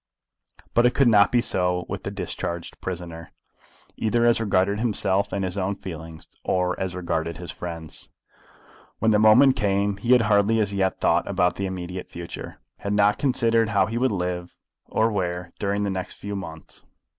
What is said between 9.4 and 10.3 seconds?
came he had